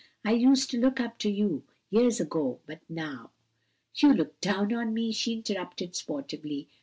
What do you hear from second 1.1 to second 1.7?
to you